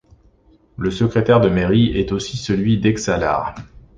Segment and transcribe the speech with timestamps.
[0.77, 3.53] Le secrétaire de mairie est aussi celui d'Etxalar.